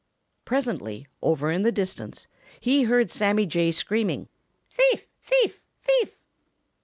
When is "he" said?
2.59-2.85